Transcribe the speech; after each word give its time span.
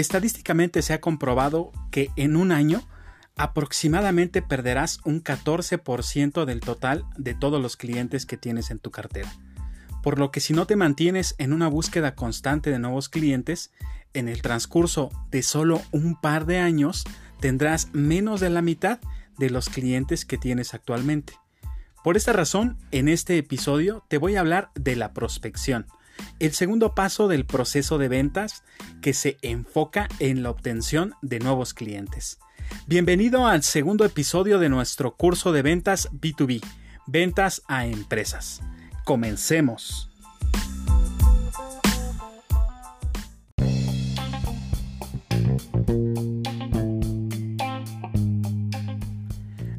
estadísticamente 0.00 0.82
se 0.82 0.92
ha 0.92 1.00
comprobado 1.00 1.72
que 1.90 2.10
en 2.16 2.36
un 2.36 2.52
año 2.52 2.86
aproximadamente 3.36 4.42
perderás 4.42 5.00
un 5.04 5.22
14% 5.22 6.44
del 6.44 6.60
total 6.60 7.04
de 7.16 7.34
todos 7.34 7.60
los 7.60 7.76
clientes 7.76 8.26
que 8.26 8.36
tienes 8.36 8.70
en 8.70 8.78
tu 8.78 8.90
cartera. 8.90 9.32
Por 10.02 10.18
lo 10.18 10.30
que 10.30 10.40
si 10.40 10.52
no 10.52 10.66
te 10.66 10.76
mantienes 10.76 11.34
en 11.38 11.52
una 11.52 11.68
búsqueda 11.68 12.14
constante 12.14 12.70
de 12.70 12.78
nuevos 12.78 13.08
clientes, 13.08 13.72
en 14.14 14.28
el 14.28 14.42
transcurso 14.42 15.10
de 15.30 15.42
solo 15.42 15.82
un 15.92 16.20
par 16.20 16.46
de 16.46 16.58
años 16.58 17.04
tendrás 17.40 17.92
menos 17.92 18.40
de 18.40 18.50
la 18.50 18.62
mitad 18.62 19.00
de 19.38 19.50
los 19.50 19.68
clientes 19.68 20.24
que 20.24 20.38
tienes 20.38 20.74
actualmente. 20.74 21.34
Por 22.02 22.16
esta 22.16 22.32
razón, 22.32 22.78
en 22.90 23.08
este 23.08 23.38
episodio 23.38 24.04
te 24.08 24.18
voy 24.18 24.36
a 24.36 24.40
hablar 24.40 24.70
de 24.74 24.96
la 24.96 25.12
prospección, 25.12 25.86
el 26.38 26.52
segundo 26.52 26.94
paso 26.94 27.28
del 27.28 27.46
proceso 27.46 27.98
de 27.98 28.08
ventas 28.08 28.62
que 29.00 29.12
se 29.12 29.38
enfoca 29.42 30.08
en 30.18 30.42
la 30.42 30.50
obtención 30.50 31.14
de 31.22 31.38
nuevos 31.40 31.74
clientes. 31.74 32.38
Bienvenido 32.86 33.46
al 33.46 33.62
segundo 33.62 34.04
episodio 34.04 34.58
de 34.58 34.68
nuestro 34.68 35.16
curso 35.16 35.52
de 35.52 35.62
ventas 35.62 36.10
B2B, 36.12 36.62
ventas 37.06 37.62
a 37.66 37.86
empresas. 37.86 38.60
Comencemos. 39.04 40.08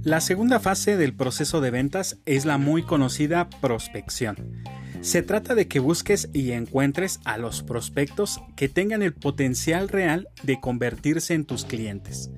La 0.09 0.21
segunda 0.21 0.59
fase 0.59 0.97
del 0.97 1.13
proceso 1.13 1.61
de 1.61 1.69
ventas 1.69 2.17
es 2.25 2.45
la 2.45 2.57
muy 2.57 2.81
conocida 2.81 3.47
prospección. 3.61 4.63
Se 5.01 5.23
trata 5.23 5.55
de 5.55 5.67
que 5.67 5.79
busques 5.79 6.29
y 6.33 6.51
encuentres 6.51 7.21
a 7.23 7.37
los 7.37 7.63
prospectos 7.63 8.41
que 8.57 8.67
tengan 8.67 9.01
el 9.01 9.13
potencial 9.13 9.87
real 9.87 10.27
de 10.43 10.59
convertirse 10.59 11.33
en 11.33 11.45
tus 11.45 11.63
clientes. 11.63 12.29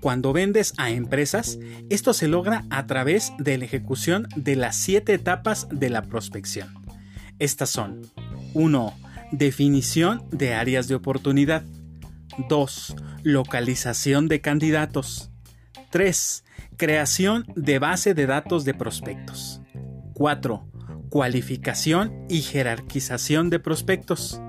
Cuando 0.00 0.32
vendes 0.32 0.72
a 0.78 0.90
empresas, 0.90 1.58
esto 1.90 2.14
se 2.14 2.28
logra 2.28 2.64
a 2.70 2.86
través 2.86 3.32
de 3.38 3.58
la 3.58 3.66
ejecución 3.66 4.26
de 4.36 4.56
las 4.56 4.76
siete 4.76 5.12
etapas 5.12 5.68
de 5.70 5.90
la 5.90 6.02
prospección. 6.02 6.72
Estas 7.38 7.68
son 7.68 8.00
1. 8.54 8.94
Definición 9.32 10.24
de 10.30 10.54
áreas 10.54 10.88
de 10.88 10.94
oportunidad. 10.94 11.62
2. 12.48 12.96
Localización 13.22 14.28
de 14.28 14.40
candidatos. 14.40 15.30
3. 15.90 16.44
Creación 16.78 17.44
de 17.54 17.78
base 17.78 18.14
de 18.14 18.26
datos 18.26 18.64
de 18.64 18.72
prospectos. 18.72 19.60
4 20.14 20.77
Cualificación 21.10 22.26
y 22.28 22.42
jerarquización 22.42 23.48
de 23.48 23.58
prospectos. 23.58 24.40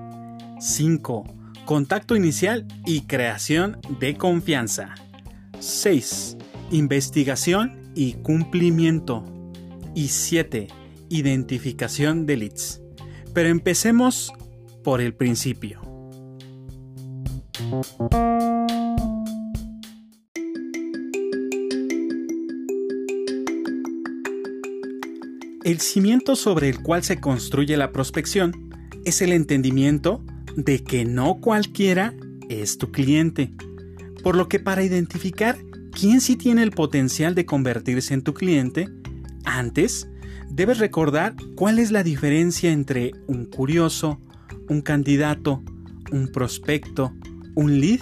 5. 0.58 1.24
Contacto 1.64 2.16
inicial 2.16 2.66
y 2.84 3.02
creación 3.02 3.80
de 3.98 4.16
confianza. 4.16 4.94
6. 5.58 6.36
Investigación 6.70 7.92
y 7.94 8.14
cumplimiento. 8.14 9.24
Y 9.94 10.08
7. 10.08 10.68
Identificación 11.08 12.26
de 12.26 12.36
leads. 12.36 12.82
Pero 13.32 13.48
empecemos 13.48 14.32
por 14.84 15.00
el 15.00 15.14
principio. 15.14 15.80
El 25.70 25.78
cimiento 25.78 26.34
sobre 26.34 26.68
el 26.68 26.82
cual 26.82 27.04
se 27.04 27.20
construye 27.20 27.76
la 27.76 27.92
prospección 27.92 28.74
es 29.04 29.22
el 29.22 29.32
entendimiento 29.32 30.20
de 30.56 30.82
que 30.82 31.04
no 31.04 31.40
cualquiera 31.40 32.12
es 32.48 32.76
tu 32.76 32.90
cliente. 32.90 33.52
Por 34.24 34.34
lo 34.34 34.48
que 34.48 34.58
para 34.58 34.82
identificar 34.82 35.56
quién 35.92 36.20
sí 36.20 36.34
tiene 36.34 36.64
el 36.64 36.72
potencial 36.72 37.36
de 37.36 37.46
convertirse 37.46 38.14
en 38.14 38.22
tu 38.22 38.34
cliente, 38.34 38.88
antes 39.44 40.08
debes 40.48 40.78
recordar 40.78 41.36
cuál 41.54 41.78
es 41.78 41.92
la 41.92 42.02
diferencia 42.02 42.72
entre 42.72 43.12
un 43.28 43.44
curioso, 43.44 44.20
un 44.68 44.80
candidato, 44.80 45.62
un 46.10 46.32
prospecto, 46.32 47.14
un 47.54 47.78
lead 47.78 48.00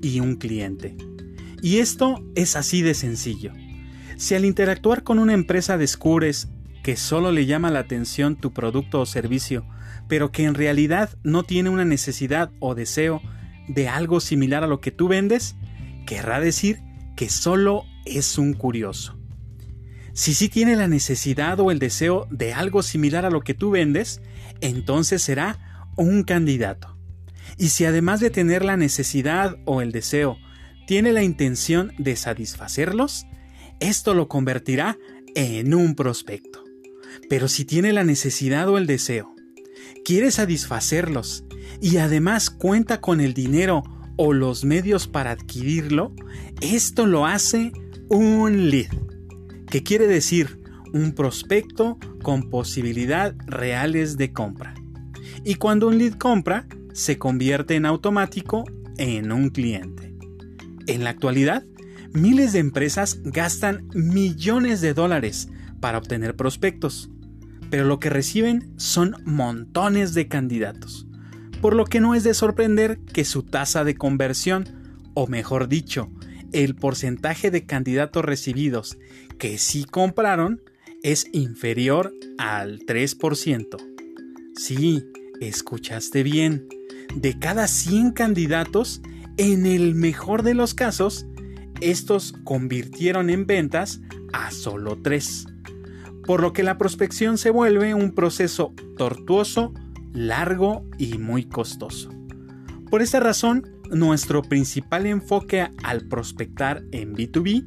y 0.00 0.20
un 0.20 0.36
cliente. 0.36 0.96
Y 1.60 1.76
esto 1.76 2.24
es 2.36 2.56
así 2.56 2.80
de 2.80 2.94
sencillo. 2.94 3.52
Si 4.16 4.34
al 4.34 4.46
interactuar 4.46 5.02
con 5.02 5.18
una 5.18 5.34
empresa 5.34 5.76
descubres 5.76 6.48
que 6.82 6.96
solo 6.96 7.32
le 7.32 7.46
llama 7.46 7.70
la 7.70 7.80
atención 7.80 8.36
tu 8.36 8.52
producto 8.52 9.00
o 9.00 9.06
servicio, 9.06 9.64
pero 10.08 10.32
que 10.32 10.44
en 10.44 10.54
realidad 10.54 11.10
no 11.22 11.44
tiene 11.44 11.70
una 11.70 11.84
necesidad 11.84 12.50
o 12.58 12.74
deseo 12.74 13.22
de 13.68 13.88
algo 13.88 14.20
similar 14.20 14.64
a 14.64 14.66
lo 14.66 14.80
que 14.80 14.90
tú 14.90 15.08
vendes, 15.08 15.56
querrá 16.06 16.40
decir 16.40 16.80
que 17.16 17.28
solo 17.28 17.84
es 18.04 18.38
un 18.38 18.52
curioso. 18.54 19.18
Si 20.12 20.34
sí 20.34 20.48
tiene 20.48 20.76
la 20.76 20.88
necesidad 20.88 21.58
o 21.60 21.70
el 21.70 21.78
deseo 21.78 22.26
de 22.30 22.52
algo 22.52 22.82
similar 22.82 23.24
a 23.24 23.30
lo 23.30 23.40
que 23.40 23.54
tú 23.54 23.70
vendes, 23.70 24.20
entonces 24.60 25.22
será 25.22 25.86
un 25.96 26.22
candidato. 26.24 26.98
Y 27.56 27.68
si 27.68 27.84
además 27.84 28.20
de 28.20 28.30
tener 28.30 28.64
la 28.64 28.76
necesidad 28.76 29.56
o 29.64 29.80
el 29.80 29.92
deseo, 29.92 30.36
tiene 30.86 31.12
la 31.12 31.22
intención 31.22 31.92
de 31.98 32.16
satisfacerlos, 32.16 33.24
esto 33.80 34.14
lo 34.14 34.28
convertirá 34.28 34.98
en 35.34 35.74
un 35.74 35.94
prospecto. 35.94 36.62
Pero 37.28 37.48
si 37.48 37.64
tiene 37.64 37.92
la 37.92 38.04
necesidad 38.04 38.68
o 38.68 38.78
el 38.78 38.86
deseo, 38.86 39.34
quiere 40.04 40.30
satisfacerlos 40.30 41.44
y 41.80 41.98
además 41.98 42.50
cuenta 42.50 43.00
con 43.00 43.20
el 43.20 43.34
dinero 43.34 43.82
o 44.16 44.32
los 44.32 44.64
medios 44.64 45.06
para 45.06 45.30
adquirirlo, 45.30 46.14
esto 46.60 47.06
lo 47.06 47.26
hace 47.26 47.72
un 48.08 48.70
lead, 48.70 48.90
que 49.70 49.82
quiere 49.82 50.06
decir 50.06 50.60
un 50.92 51.12
prospecto 51.12 51.98
con 52.22 52.50
posibilidad 52.50 53.34
reales 53.46 54.16
de 54.16 54.32
compra. 54.32 54.74
Y 55.44 55.54
cuando 55.54 55.88
un 55.88 55.98
lead 55.98 56.14
compra, 56.14 56.66
se 56.92 57.18
convierte 57.18 57.74
en 57.74 57.86
automático 57.86 58.64
en 58.98 59.32
un 59.32 59.48
cliente. 59.48 60.14
En 60.86 61.04
la 61.04 61.10
actualidad, 61.10 61.64
miles 62.12 62.52
de 62.52 62.58
empresas 62.58 63.20
gastan 63.24 63.88
millones 63.94 64.80
de 64.80 64.94
dólares 64.94 65.48
para 65.82 65.98
obtener 65.98 66.36
prospectos, 66.36 67.10
pero 67.68 67.84
lo 67.84 67.98
que 67.98 68.08
reciben 68.08 68.72
son 68.76 69.16
montones 69.24 70.14
de 70.14 70.28
candidatos, 70.28 71.08
por 71.60 71.74
lo 71.74 71.84
que 71.84 72.00
no 72.00 72.14
es 72.14 72.22
de 72.22 72.34
sorprender 72.34 73.00
que 73.00 73.24
su 73.24 73.42
tasa 73.42 73.82
de 73.82 73.96
conversión, 73.96 74.64
o 75.12 75.26
mejor 75.26 75.68
dicho, 75.68 76.08
el 76.52 76.76
porcentaje 76.76 77.50
de 77.50 77.66
candidatos 77.66 78.24
recibidos 78.24 78.96
que 79.38 79.58
sí 79.58 79.84
compraron, 79.84 80.62
es 81.02 81.26
inferior 81.32 82.14
al 82.38 82.78
3%. 82.80 83.76
Sí, 84.54 85.04
escuchaste 85.40 86.22
bien. 86.22 86.68
De 87.16 87.38
cada 87.40 87.66
100 87.66 88.12
candidatos, 88.12 89.02
en 89.36 89.66
el 89.66 89.96
mejor 89.96 90.44
de 90.44 90.54
los 90.54 90.74
casos, 90.74 91.26
estos 91.80 92.34
convirtieron 92.44 93.30
en 93.30 93.46
ventas 93.46 94.00
a 94.32 94.52
solo 94.52 95.00
3 95.02 95.46
por 96.26 96.40
lo 96.40 96.52
que 96.52 96.62
la 96.62 96.78
prospección 96.78 97.38
se 97.38 97.50
vuelve 97.50 97.94
un 97.94 98.14
proceso 98.14 98.74
tortuoso, 98.96 99.72
largo 100.12 100.84
y 100.98 101.18
muy 101.18 101.44
costoso. 101.44 102.10
Por 102.90 103.02
esta 103.02 103.20
razón, 103.20 103.66
nuestro 103.90 104.42
principal 104.42 105.06
enfoque 105.06 105.68
al 105.82 106.06
prospectar 106.08 106.82
en 106.92 107.14
B2B 107.14 107.64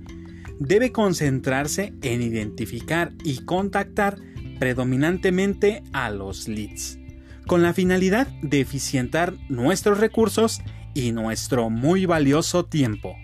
debe 0.60 0.92
concentrarse 0.92 1.94
en 2.02 2.22
identificar 2.22 3.12
y 3.24 3.44
contactar 3.46 4.18
predominantemente 4.60 5.84
a 5.92 6.10
los 6.10 6.48
leads, 6.48 7.00
con 7.46 7.62
la 7.62 7.74
finalidad 7.74 8.28
de 8.42 8.62
eficientar 8.62 9.34
nuestros 9.50 10.00
recursos 10.00 10.62
y 10.94 11.12
nuestro 11.12 11.70
muy 11.70 12.06
valioso 12.06 12.66
tiempo. 12.66 13.16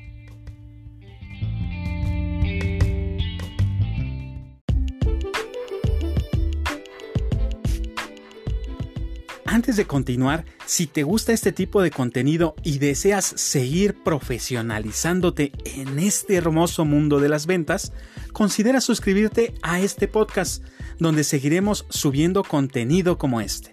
Antes 9.62 9.78
de 9.78 9.86
continuar, 9.86 10.44
si 10.66 10.88
te 10.88 11.04
gusta 11.04 11.34
este 11.34 11.52
tipo 11.52 11.84
de 11.84 11.92
contenido 11.92 12.56
y 12.64 12.80
deseas 12.80 13.26
seguir 13.26 13.94
profesionalizándote 13.94 15.52
en 15.66 16.00
este 16.00 16.34
hermoso 16.36 16.84
mundo 16.84 17.20
de 17.20 17.30
las 17.30 17.46
ventas, 17.46 17.94
considera 18.34 18.82
suscribirte 18.82 19.54
a 19.62 19.80
este 19.80 20.08
podcast, 20.08 20.64
donde 20.98 21.24
seguiremos 21.24 21.86
subiendo 21.90 22.44
contenido 22.44 23.20
como 23.20 23.40
este. 23.40 23.72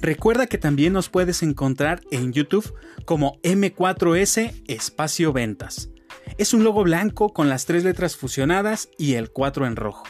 Recuerda 0.00 0.48
que 0.48 0.58
también 0.58 0.92
nos 0.92 1.08
puedes 1.08 1.44
encontrar 1.44 2.00
en 2.10 2.32
YouTube 2.32 2.74
como 3.04 3.40
M4S 3.42 4.64
Espacio 4.66 5.32
Ventas. 5.32 5.90
Es 6.36 6.52
un 6.52 6.64
logo 6.64 6.82
blanco 6.82 7.28
con 7.28 7.48
las 7.48 7.64
tres 7.64 7.84
letras 7.84 8.16
fusionadas 8.16 8.88
y 8.98 9.14
el 9.14 9.30
4 9.30 9.68
en 9.68 9.76
rojo. 9.76 10.02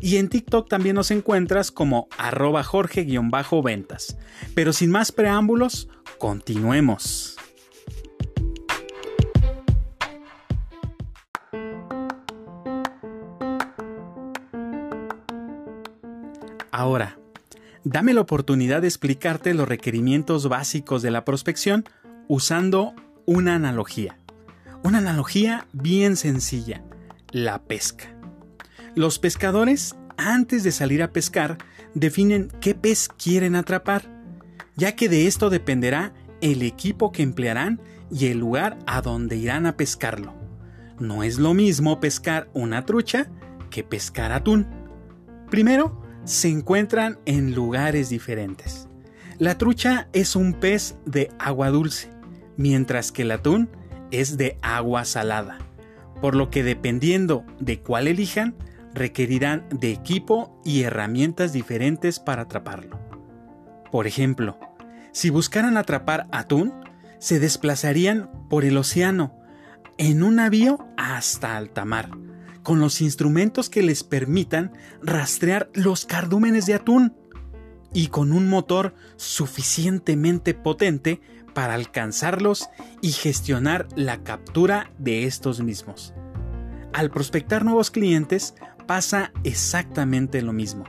Y 0.00 0.16
en 0.16 0.28
TikTok 0.28 0.68
también 0.68 0.96
nos 0.96 1.10
encuentras 1.10 1.70
como 1.70 2.08
arroba 2.18 2.62
jorge-ventas. 2.64 4.16
Pero 4.54 4.72
sin 4.72 4.90
más 4.90 5.12
preámbulos, 5.12 5.88
continuemos. 6.18 7.36
Ahora, 16.70 17.18
dame 17.84 18.14
la 18.14 18.22
oportunidad 18.22 18.80
de 18.80 18.88
explicarte 18.88 19.52
los 19.52 19.68
requerimientos 19.68 20.48
básicos 20.48 21.02
de 21.02 21.10
la 21.10 21.24
prospección 21.24 21.84
usando 22.28 22.94
una 23.26 23.54
analogía. 23.54 24.16
Una 24.82 24.98
analogía 24.98 25.66
bien 25.72 26.16
sencilla, 26.16 26.82
la 27.30 27.62
pesca. 27.62 28.21
Los 28.94 29.18
pescadores, 29.18 29.96
antes 30.18 30.64
de 30.64 30.70
salir 30.70 31.02
a 31.02 31.12
pescar, 31.12 31.56
definen 31.94 32.48
qué 32.60 32.74
pez 32.74 33.08
quieren 33.08 33.56
atrapar, 33.56 34.02
ya 34.76 34.94
que 34.96 35.08
de 35.08 35.26
esto 35.26 35.48
dependerá 35.48 36.12
el 36.42 36.62
equipo 36.62 37.10
que 37.10 37.22
emplearán 37.22 37.80
y 38.10 38.26
el 38.26 38.38
lugar 38.38 38.78
a 38.86 39.00
donde 39.00 39.36
irán 39.36 39.64
a 39.64 39.78
pescarlo. 39.78 40.34
No 40.98 41.22
es 41.22 41.38
lo 41.38 41.54
mismo 41.54 42.00
pescar 42.00 42.50
una 42.52 42.84
trucha 42.84 43.30
que 43.70 43.82
pescar 43.82 44.30
atún. 44.30 44.66
Primero, 45.50 46.02
se 46.24 46.48
encuentran 46.48 47.18
en 47.24 47.54
lugares 47.54 48.10
diferentes. 48.10 48.88
La 49.38 49.56
trucha 49.56 50.08
es 50.12 50.36
un 50.36 50.52
pez 50.52 50.96
de 51.06 51.30
agua 51.38 51.70
dulce, 51.70 52.10
mientras 52.58 53.10
que 53.10 53.22
el 53.22 53.30
atún 53.30 53.70
es 54.10 54.36
de 54.36 54.58
agua 54.60 55.06
salada, 55.06 55.58
por 56.20 56.36
lo 56.36 56.50
que 56.50 56.62
dependiendo 56.62 57.44
de 57.58 57.80
cuál 57.80 58.06
elijan, 58.06 58.54
requerirán 58.94 59.66
de 59.70 59.92
equipo 59.92 60.60
y 60.64 60.82
herramientas 60.82 61.52
diferentes 61.52 62.18
para 62.18 62.42
atraparlo. 62.42 63.00
Por 63.90 64.06
ejemplo, 64.06 64.58
si 65.12 65.30
buscaran 65.30 65.76
atrapar 65.76 66.26
atún, 66.32 66.72
se 67.18 67.38
desplazarían 67.38 68.30
por 68.48 68.64
el 68.64 68.76
océano, 68.76 69.38
en 69.98 70.22
un 70.22 70.36
navío 70.36 70.86
hasta 70.96 71.56
alta 71.56 71.84
mar, 71.84 72.10
con 72.62 72.80
los 72.80 73.00
instrumentos 73.00 73.68
que 73.68 73.82
les 73.82 74.02
permitan 74.02 74.72
rastrear 75.02 75.70
los 75.74 76.06
cardúmenes 76.06 76.66
de 76.66 76.74
atún 76.74 77.14
y 77.92 78.08
con 78.08 78.32
un 78.32 78.48
motor 78.48 78.94
suficientemente 79.16 80.54
potente 80.54 81.20
para 81.54 81.74
alcanzarlos 81.74 82.68
y 83.02 83.12
gestionar 83.12 83.86
la 83.94 84.22
captura 84.22 84.90
de 84.98 85.24
estos 85.24 85.60
mismos. 85.60 86.14
Al 86.92 87.10
prospectar 87.10 87.64
nuevos 87.64 87.90
clientes 87.90 88.54
pasa 88.86 89.32
exactamente 89.44 90.42
lo 90.42 90.52
mismo. 90.52 90.84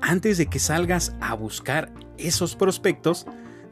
Antes 0.00 0.38
de 0.38 0.46
que 0.46 0.58
salgas 0.58 1.14
a 1.20 1.34
buscar 1.34 1.92
esos 2.18 2.56
prospectos, 2.56 3.26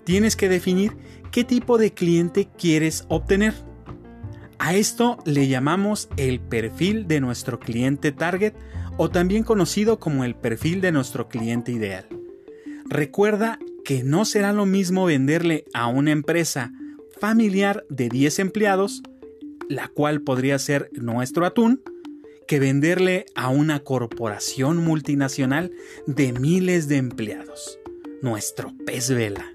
tienes 0.05 0.37
que 0.37 0.49
definir 0.49 0.96
qué 1.31 1.44
tipo 1.44 1.78
de 1.78 1.93
cliente 1.93 2.49
quieres 2.56 3.05
obtener. 3.08 3.55
A 4.58 4.75
esto 4.75 5.19
le 5.25 5.49
llamamos 5.49 6.08
el 6.16 6.40
perfil 6.40 7.06
de 7.06 7.20
nuestro 7.20 7.60
cliente 7.60 8.12
target 8.12 8.55
o 8.96 9.08
también 9.08 9.44
conocido 9.44 10.00
como 10.00 10.25
el 10.25 10.34
perfil 10.34 10.81
de 10.81 10.93
nuestro 10.93 11.28
cliente 11.28 11.72
ideal. 11.72 12.06
Recuerda 12.87 13.58
que 13.84 14.02
no 14.02 14.25
será 14.25 14.52
lo 14.52 14.66
mismo 14.66 15.05
venderle 15.05 15.64
a 15.72 15.87
una 15.87 16.10
empresa 16.10 16.72
familiar 17.20 17.84
de 17.88 18.08
10 18.08 18.38
empleados, 18.40 19.02
la 19.69 19.88
cual 19.88 20.22
podría 20.22 20.58
ser 20.58 20.90
nuestro 20.93 21.46
atún, 21.46 21.82
que 22.49 22.59
venderle 22.59 23.27
a 23.37 23.50
una 23.50 23.85
corporación 23.85 24.79
multinacional 24.79 25.71
de 26.06 26.33
miles 26.33 26.89
de 26.89 26.97
empleados, 26.97 27.79
nuestro 28.23 28.73
pez 28.85 29.11
vela. 29.11 29.53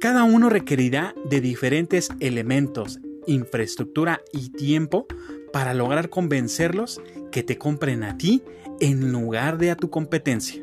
Cada 0.00 0.22
uno 0.24 0.48
requerirá 0.48 1.14
de 1.28 1.40
diferentes 1.40 2.08
elementos 2.20 3.00
infraestructura 3.26 4.20
y 4.32 4.50
tiempo 4.50 5.06
para 5.52 5.74
lograr 5.74 6.10
convencerlos 6.10 7.00
que 7.30 7.42
te 7.42 7.58
compren 7.58 8.02
a 8.04 8.16
ti 8.16 8.42
en 8.80 9.12
lugar 9.12 9.58
de 9.58 9.70
a 9.70 9.76
tu 9.76 9.90
competencia. 9.90 10.62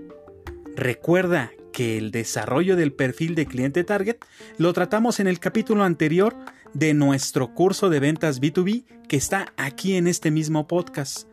Recuerda 0.76 1.52
que 1.72 1.98
el 1.98 2.12
desarrollo 2.12 2.76
del 2.76 2.94
perfil 2.94 3.36
de 3.36 3.46
cliente 3.46 3.84
target 3.84 4.18
lo 4.58 4.74
tratamos 4.74 5.20
en 5.20 5.28
el 5.28 5.40
capítulo 5.40 5.84
anterior 5.84 6.36
de 6.74 6.94
nuestro 6.94 7.54
curso 7.54 7.90
de 7.90 8.00
ventas 8.00 8.42
B2B 8.42 8.86
que 9.08 9.18
está 9.18 9.54
aquí 9.58 9.96
en 9.96 10.08
este 10.08 10.32
mismo 10.32 10.68
podcast. 10.68 11.29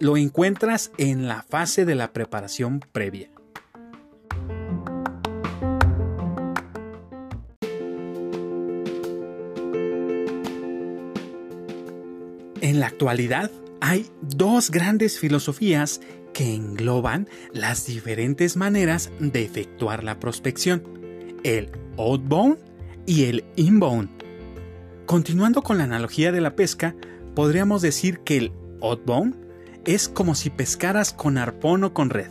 Lo 0.00 0.16
encuentras 0.16 0.92
en 0.96 1.26
la 1.26 1.42
fase 1.42 1.84
de 1.84 1.96
la 1.96 2.12
preparación 2.12 2.78
previa. 2.92 3.30
En 12.60 12.78
la 12.78 12.86
actualidad 12.86 13.50
hay 13.80 14.06
dos 14.22 14.70
grandes 14.70 15.18
filosofías 15.18 16.00
que 16.32 16.54
engloban 16.54 17.28
las 17.52 17.86
diferentes 17.86 18.56
maneras 18.56 19.10
de 19.18 19.42
efectuar 19.42 20.04
la 20.04 20.20
prospección, 20.20 20.84
el 21.42 21.72
outbound 21.96 22.58
y 23.04 23.24
el 23.24 23.44
inbound. 23.56 24.10
Continuando 25.06 25.62
con 25.62 25.78
la 25.78 25.84
analogía 25.84 26.30
de 26.30 26.40
la 26.40 26.54
pesca, 26.54 26.94
podríamos 27.34 27.82
decir 27.82 28.20
que 28.20 28.36
el 28.36 28.52
outbound 28.80 29.47
es 29.84 30.08
como 30.08 30.34
si 30.34 30.50
pescaras 30.50 31.12
con 31.12 31.38
arpón 31.38 31.84
o 31.84 31.94
con 31.94 32.10
red. 32.10 32.30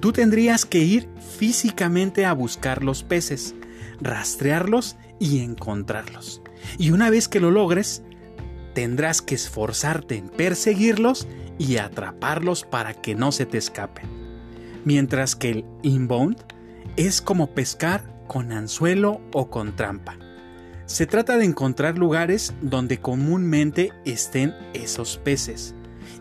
Tú 0.00 0.12
tendrías 0.12 0.64
que 0.64 0.78
ir 0.78 1.08
físicamente 1.38 2.24
a 2.24 2.32
buscar 2.32 2.84
los 2.84 3.02
peces, 3.02 3.54
rastrearlos 4.00 4.96
y 5.18 5.40
encontrarlos. 5.40 6.42
Y 6.78 6.90
una 6.90 7.10
vez 7.10 7.28
que 7.28 7.40
lo 7.40 7.50
logres, 7.50 8.02
tendrás 8.74 9.22
que 9.22 9.34
esforzarte 9.34 10.16
en 10.16 10.28
perseguirlos 10.28 11.26
y 11.58 11.78
atraparlos 11.78 12.64
para 12.64 12.94
que 12.94 13.14
no 13.14 13.32
se 13.32 13.46
te 13.46 13.58
escapen. 13.58 14.06
Mientras 14.84 15.34
que 15.34 15.50
el 15.50 15.64
inbound 15.82 16.36
es 16.96 17.20
como 17.20 17.54
pescar 17.54 18.04
con 18.28 18.52
anzuelo 18.52 19.20
o 19.32 19.50
con 19.50 19.74
trampa. 19.74 20.16
Se 20.86 21.06
trata 21.06 21.36
de 21.36 21.44
encontrar 21.44 21.98
lugares 21.98 22.54
donde 22.62 22.98
comúnmente 22.98 23.92
estén 24.04 24.54
esos 24.74 25.18
peces 25.18 25.74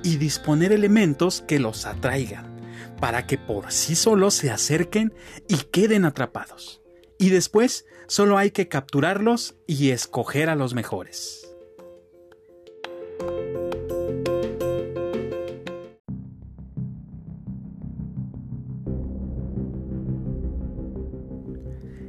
y 0.04 0.18
disponer 0.18 0.72
elementos 0.72 1.44
que 1.48 1.60
los 1.60 1.86
atraigan 1.86 2.58
para 3.00 3.28
que 3.28 3.38
por 3.38 3.72
sí 3.72 3.96
solos 3.96 4.34
se 4.34 4.50
acerquen 4.50 5.14
y 5.48 5.58
queden 5.72 6.06
atrapados. 6.06 6.82
Y 7.20 7.30
después 7.30 7.86
solo 8.08 8.38
hay 8.38 8.52
que 8.52 8.68
capturarlos 8.68 9.56
y 9.68 9.90
escoger 9.90 10.50
a 10.50 10.56
los 10.56 10.74
mejores. 10.74 11.44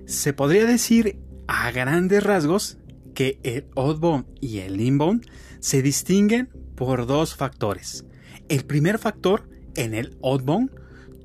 Se 0.07 0.33
podría 0.33 0.65
decir 0.65 1.19
a 1.47 1.71
grandes 1.71 2.23
rasgos 2.23 2.79
que 3.15 3.39
el 3.43 3.67
outbound 3.77 4.27
y 4.41 4.61
el 4.61 4.81
inbound 4.81 5.27
se 5.61 5.83
distinguen 5.83 6.51
por 6.79 7.07
dos 7.07 7.35
factores. 7.35 8.07
El 8.49 8.65
primer 8.65 8.99
factor, 8.99 9.51
en 9.75 9.95
el 9.95 10.17
outbound, 10.23 10.71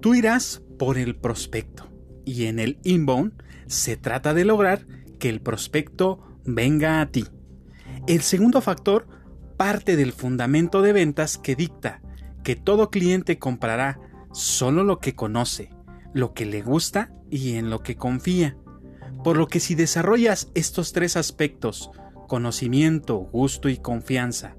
tú 0.01 0.15
irás 0.15 0.63
por 0.79 0.97
el 0.97 1.15
prospecto 1.15 1.91
y 2.25 2.45
en 2.45 2.57
el 2.57 2.79
inbound 2.83 3.33
se 3.67 3.95
trata 3.95 4.33
de 4.33 4.45
lograr 4.45 4.87
que 5.19 5.29
el 5.29 5.41
prospecto 5.41 6.39
venga 6.43 7.01
a 7.01 7.11
ti. 7.11 7.25
El 8.07 8.21
segundo 8.21 8.61
factor 8.61 9.07
parte 9.55 9.95
del 9.95 10.11
fundamento 10.11 10.81
de 10.81 10.91
ventas 10.91 11.37
que 11.37 11.55
dicta 11.55 12.01
que 12.43 12.55
todo 12.55 12.89
cliente 12.89 13.37
comprará 13.37 13.99
solo 14.31 14.83
lo 14.83 14.97
que 14.97 15.13
conoce, 15.13 15.69
lo 16.15 16.33
que 16.33 16.47
le 16.47 16.63
gusta 16.63 17.13
y 17.29 17.57
en 17.57 17.69
lo 17.69 17.83
que 17.83 17.95
confía. 17.95 18.57
Por 19.23 19.37
lo 19.37 19.45
que 19.47 19.59
si 19.59 19.75
desarrollas 19.75 20.49
estos 20.55 20.93
tres 20.93 21.15
aspectos, 21.15 21.91
conocimiento, 22.27 23.17
gusto 23.17 23.69
y 23.69 23.77
confianza, 23.77 24.55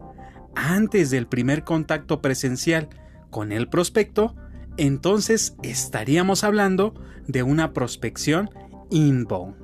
antes 0.56 1.10
del 1.10 1.26
primer 1.26 1.64
contacto 1.64 2.20
presencial 2.20 2.88
con 3.30 3.52
el 3.52 3.68
prospecto, 3.68 4.34
entonces 4.76 5.56
estaríamos 5.62 6.44
hablando 6.44 6.94
de 7.26 7.42
una 7.42 7.72
prospección 7.72 8.50
inbound. 8.90 9.56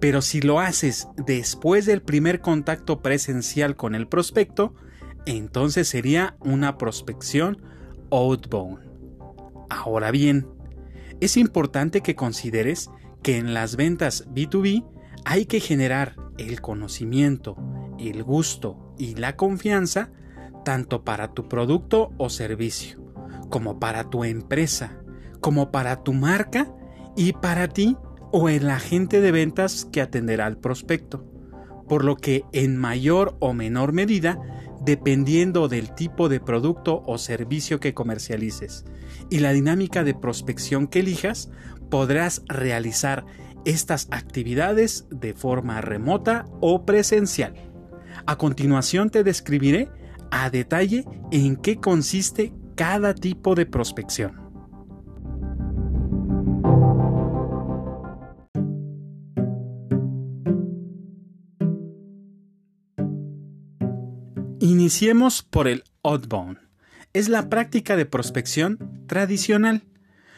Pero 0.00 0.22
si 0.22 0.40
lo 0.40 0.60
haces 0.60 1.08
después 1.16 1.84
del 1.84 2.02
primer 2.02 2.40
contacto 2.40 3.02
presencial 3.02 3.76
con 3.76 3.94
el 3.94 4.08
prospecto, 4.08 4.74
entonces 5.26 5.88
sería 5.88 6.36
una 6.40 6.78
prospección 6.78 7.62
outbound. 8.10 8.80
Ahora 9.68 10.10
bien, 10.10 10.48
es 11.20 11.36
importante 11.36 12.00
que 12.00 12.14
consideres 12.14 12.90
que 13.22 13.36
en 13.36 13.52
las 13.52 13.76
ventas 13.76 14.26
B2B 14.30 14.86
hay 15.24 15.44
que 15.44 15.60
generar 15.60 16.16
el 16.38 16.62
conocimiento, 16.62 17.56
el 18.08 18.22
gusto 18.22 18.94
y 18.98 19.14
la 19.14 19.36
confianza 19.36 20.10
tanto 20.64 21.04
para 21.04 21.32
tu 21.32 21.48
producto 21.48 22.12
o 22.18 22.30
servicio, 22.30 23.00
como 23.48 23.78
para 23.78 24.10
tu 24.10 24.24
empresa, 24.24 25.00
como 25.40 25.70
para 25.70 26.02
tu 26.02 26.12
marca 26.12 26.72
y 27.16 27.32
para 27.32 27.68
ti 27.68 27.96
o 28.32 28.48
el 28.48 28.70
agente 28.70 29.20
de 29.20 29.32
ventas 29.32 29.86
que 29.90 30.00
atenderá 30.00 30.46
al 30.46 30.58
prospecto, 30.58 31.24
por 31.88 32.04
lo 32.04 32.16
que 32.16 32.44
en 32.52 32.76
mayor 32.76 33.36
o 33.40 33.52
menor 33.52 33.92
medida 33.92 34.38
dependiendo 34.80 35.68
del 35.68 35.94
tipo 35.94 36.28
de 36.28 36.40
producto 36.40 37.02
o 37.06 37.18
servicio 37.18 37.80
que 37.80 37.94
comercialices 37.94 38.84
y 39.28 39.38
la 39.40 39.52
dinámica 39.52 40.04
de 40.04 40.14
prospección 40.14 40.86
que 40.86 41.00
elijas, 41.00 41.50
podrás 41.90 42.42
realizar 42.48 43.26
estas 43.64 44.08
actividades 44.10 45.06
de 45.10 45.34
forma 45.34 45.80
remota 45.80 46.46
o 46.60 46.86
presencial. 46.86 47.69
A 48.26 48.36
continuación 48.36 49.10
te 49.10 49.24
describiré 49.24 49.88
a 50.30 50.50
detalle 50.50 51.04
en 51.30 51.56
qué 51.56 51.76
consiste 51.76 52.52
cada 52.76 53.14
tipo 53.14 53.54
de 53.54 53.66
prospección. 53.66 54.40
Iniciemos 64.60 65.42
por 65.42 65.68
el 65.68 65.84
outbound. 66.02 66.58
Es 67.12 67.28
la 67.28 67.48
práctica 67.48 67.96
de 67.96 68.06
prospección 68.06 69.04
tradicional, 69.06 69.82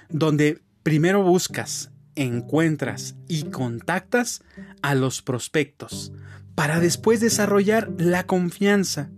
donde 0.09 0.61
primero 0.83 1.23
buscas, 1.23 1.91
encuentras 2.15 3.17
y 3.29 3.45
contactas 3.45 4.43
a 4.81 4.95
los 4.95 5.23
prospectos 5.23 6.13
para 6.55 6.81
después 6.81 7.21
desarrollar 7.21 7.91
la 7.99 8.27
confianza, 8.27 9.11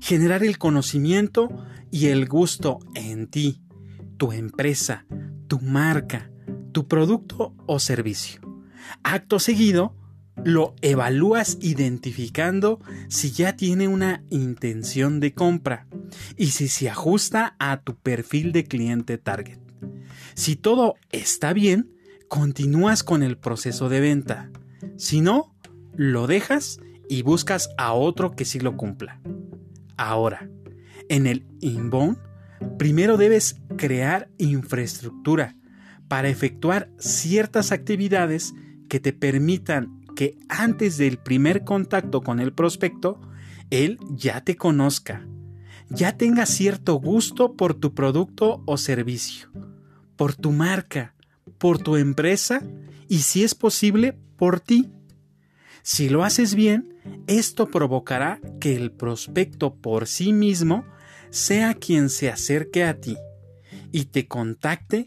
generar 0.00 0.44
el 0.44 0.58
conocimiento 0.58 1.48
y 1.90 2.06
el 2.06 2.26
gusto 2.26 2.78
en 2.94 3.26
ti, 3.26 3.62
tu 4.16 4.32
empresa, 4.32 5.06
tu 5.48 5.60
marca, 5.60 6.30
tu 6.72 6.86
producto 6.86 7.54
o 7.66 7.78
servicio. 7.78 8.40
Acto 9.02 9.38
seguido, 9.38 9.96
lo 10.44 10.74
evalúas 10.80 11.58
identificando 11.60 12.80
si 13.08 13.30
ya 13.30 13.56
tiene 13.56 13.88
una 13.88 14.24
intención 14.30 15.20
de 15.20 15.34
compra 15.34 15.86
y 16.36 16.48
si 16.48 16.68
se 16.68 16.88
ajusta 16.88 17.56
a 17.58 17.82
tu 17.82 17.96
perfil 17.96 18.52
de 18.52 18.64
cliente 18.64 19.18
target. 19.18 19.58
Si 20.34 20.56
todo 20.56 20.94
está 21.10 21.52
bien, 21.52 21.92
continúas 22.28 23.02
con 23.02 23.22
el 23.22 23.36
proceso 23.36 23.88
de 23.88 24.00
venta. 24.00 24.50
Si 24.96 25.20
no, 25.20 25.49
lo 26.00 26.26
dejas 26.26 26.80
y 27.10 27.20
buscas 27.20 27.68
a 27.76 27.92
otro 27.92 28.30
que 28.30 28.46
sí 28.46 28.58
lo 28.58 28.78
cumpla. 28.78 29.20
Ahora, 29.98 30.48
en 31.10 31.26
el 31.26 31.44
inbound, 31.60 32.16
primero 32.78 33.18
debes 33.18 33.60
crear 33.76 34.30
infraestructura 34.38 35.56
para 36.08 36.30
efectuar 36.30 36.90
ciertas 36.98 37.70
actividades 37.70 38.54
que 38.88 38.98
te 38.98 39.12
permitan 39.12 40.00
que 40.16 40.38
antes 40.48 40.96
del 40.96 41.18
primer 41.18 41.64
contacto 41.64 42.22
con 42.22 42.40
el 42.40 42.54
prospecto, 42.54 43.20
él 43.68 43.98
ya 44.08 44.42
te 44.42 44.56
conozca, 44.56 45.28
ya 45.90 46.16
tenga 46.16 46.46
cierto 46.46 46.94
gusto 46.94 47.56
por 47.56 47.74
tu 47.74 47.92
producto 47.92 48.62
o 48.64 48.78
servicio, 48.78 49.50
por 50.16 50.34
tu 50.34 50.50
marca, 50.50 51.14
por 51.58 51.78
tu 51.78 51.96
empresa 51.96 52.62
y 53.06 53.18
si 53.18 53.44
es 53.44 53.54
posible, 53.54 54.18
por 54.38 54.60
ti. 54.60 54.90
Si 55.82 56.08
lo 56.08 56.24
haces 56.24 56.54
bien, 56.54 56.94
esto 57.26 57.68
provocará 57.68 58.40
que 58.60 58.76
el 58.76 58.92
prospecto 58.92 59.74
por 59.74 60.06
sí 60.06 60.32
mismo 60.32 60.84
sea 61.30 61.74
quien 61.74 62.10
se 62.10 62.30
acerque 62.30 62.84
a 62.84 63.00
ti 63.00 63.16
y 63.92 64.06
te 64.06 64.26
contacte, 64.26 65.06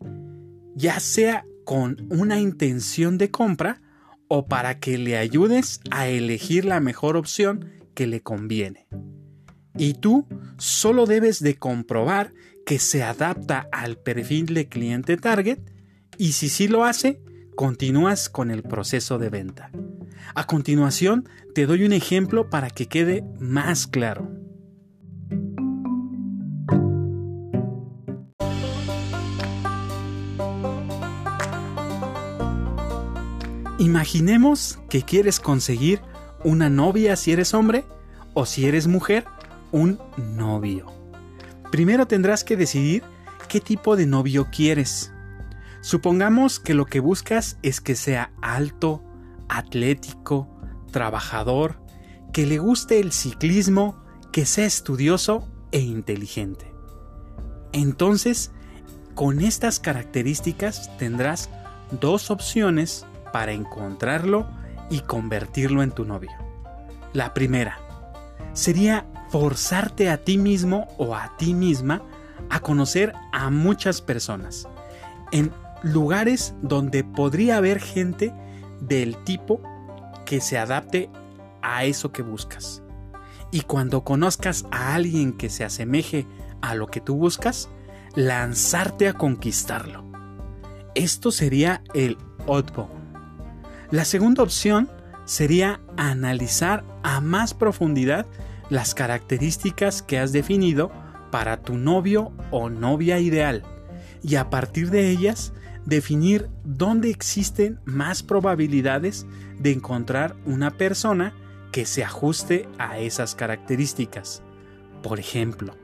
ya 0.76 1.00
sea 1.00 1.46
con 1.66 2.08
una 2.10 2.40
intención 2.40 3.18
de 3.18 3.30
compra 3.32 3.82
o 4.28 4.48
para 4.48 4.80
que 4.80 4.98
le 4.98 5.18
ayudes 5.18 5.80
a 5.92 6.08
elegir 6.08 6.66
la 6.66 6.80
mejor 6.80 7.18
opción 7.18 7.70
que 7.94 8.08
le 8.08 8.22
conviene. 8.22 8.88
Y 9.78 9.94
tú 9.94 10.28
solo 10.58 11.06
debes 11.06 11.42
de 11.42 11.56
comprobar 11.56 12.34
que 12.66 12.80
se 12.80 13.04
adapta 13.04 13.68
al 13.72 13.98
perfil 13.98 14.54
de 14.54 14.68
cliente 14.68 15.18
target 15.18 15.60
y 16.18 16.34
si 16.34 16.50
sí 16.50 16.68
lo 16.68 16.86
hace, 16.86 17.22
continúas 17.56 18.30
con 18.30 18.52
el 18.52 18.64
proceso 18.64 19.18
de 19.20 19.30
venta. 19.30 19.72
A 20.36 20.48
continuación, 20.48 21.30
te 21.54 21.68
doy 21.68 21.84
un 21.84 21.94
ejemplo 21.94 22.50
para 22.50 22.72
que 22.72 22.88
quede 22.88 23.24
más 23.40 23.86
claro. 23.86 24.32
Imaginemos 33.78 34.80
que 34.90 35.04
quieres 35.04 35.40
conseguir 35.40 36.02
una 36.44 36.70
novia 36.70 37.16
si 37.16 37.32
eres 37.32 37.54
hombre 37.54 37.86
o 38.34 38.46
si 38.48 38.66
eres 38.66 38.88
mujer, 38.88 39.26
un 39.72 40.00
novio. 40.18 40.92
Primero 41.72 42.08
tendrás 42.08 42.44
que 42.44 42.58
decidir 42.58 43.04
qué 43.48 43.60
tipo 43.60 43.96
de 43.96 44.08
novio 44.08 44.48
quieres. 44.52 45.12
Supongamos 45.82 46.60
que 46.60 46.74
lo 46.74 46.86
que 46.86 47.02
buscas 47.02 47.58
es 47.62 47.82
que 47.82 47.96
sea 47.96 48.32
alto, 48.42 49.04
atlético, 49.50 50.48
trabajador, 50.92 51.82
que 52.32 52.46
le 52.46 52.58
guste 52.58 53.00
el 53.00 53.12
ciclismo, 53.12 54.04
que 54.32 54.46
sea 54.46 54.66
estudioso 54.66 55.48
e 55.72 55.80
inteligente. 55.80 56.74
Entonces, 57.72 58.52
con 59.16 59.42
estas 59.42 59.80
características 59.80 60.96
tendrás 60.98 61.50
dos 62.00 62.32
opciones 62.32 63.06
para 63.32 63.52
encontrarlo 63.52 64.48
y 64.90 65.02
convertirlo 65.02 65.84
en 65.84 65.92
tu 65.92 66.06
novio. 66.06 66.32
La 67.14 67.34
primera 67.34 67.80
sería 68.54 69.06
forzarte 69.30 70.10
a 70.10 70.18
ti 70.24 70.38
mismo 70.38 70.88
o 70.98 71.16
a 71.16 71.36
ti 71.38 71.54
misma 71.54 72.04
a 72.50 72.60
conocer 72.60 73.14
a 73.32 73.50
muchas 73.50 74.02
personas 74.02 74.68
en 75.32 75.52
lugares 75.82 76.54
donde 76.62 77.04
podría 77.04 77.58
haber 77.58 77.80
gente 77.80 78.34
del 78.88 79.18
tipo 79.24 79.62
que 80.26 80.42
se 80.42 80.58
adapte 80.58 81.10
a 81.62 81.86
eso 81.86 82.12
que 82.12 82.22
buscas. 82.22 82.84
Y 83.52 83.62
cuando 83.62 84.04
conozcas 84.04 84.66
a 84.72 84.96
alguien 84.96 85.34
que 85.34 85.50
se 85.50 85.64
asemeje 85.64 86.26
a 86.62 86.76
lo 86.76 86.88
que 86.88 87.02
tú 87.02 87.16
buscas, 87.16 87.70
lanzarte 88.16 89.08
a 89.08 89.14
conquistarlo. 89.14 90.04
Esto 90.96 91.32
sería 91.32 91.84
el 91.94 92.18
outbound. 92.48 92.92
La 93.92 94.06
segunda 94.06 94.44
opción 94.44 94.90
sería 95.26 95.82
analizar 95.98 96.84
a 97.04 97.22
más 97.22 97.54
profundidad 97.54 98.26
las 98.70 98.96
características 98.96 100.02
que 100.02 100.20
has 100.20 100.32
definido 100.32 100.92
para 101.32 101.62
tu 101.62 101.78
novio 101.78 102.32
o 102.52 102.70
novia 102.70 103.20
ideal 103.20 103.64
y 104.24 104.36
a 104.36 104.50
partir 104.50 104.90
de 104.90 105.10
ellas 105.10 105.54
definir 105.86 106.50
dónde 106.64 107.10
existen 107.10 107.80
más 107.86 108.24
probabilidades 108.24 109.26
de 109.60 109.72
encontrar 109.72 110.36
una 110.46 110.72
persona 110.72 111.34
que 111.72 111.86
se 111.86 112.04
ajuste 112.04 112.68
a 112.78 113.00
esas 113.00 113.36
características. 113.36 114.44
Por 115.02 115.20
ejemplo, 115.20 115.76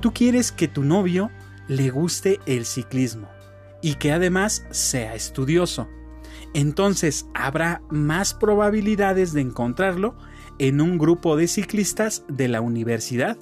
tú 0.00 0.12
quieres 0.12 0.52
que 0.52 0.68
tu 0.68 0.84
novio 0.84 1.30
le 1.66 1.90
guste 1.90 2.40
el 2.46 2.66
ciclismo 2.66 3.28
y 3.82 3.94
que 3.94 4.12
además 4.12 4.66
sea 4.70 5.14
estudioso. 5.14 5.88
Entonces 6.52 7.26
habrá 7.34 7.82
más 7.90 8.34
probabilidades 8.34 9.32
de 9.32 9.40
encontrarlo 9.40 10.16
en 10.58 10.80
un 10.80 10.98
grupo 10.98 11.36
de 11.36 11.48
ciclistas 11.48 12.24
de 12.28 12.48
la 12.48 12.60
universidad 12.60 13.36